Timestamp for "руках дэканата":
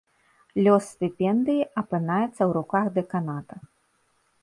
2.59-3.55